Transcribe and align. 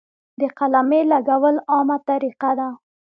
د 0.39 0.41
قلمې 0.57 1.01
لګول 1.11 1.55
عامه 1.71 1.97
طریقه 2.09 2.51
ده. 2.59 2.67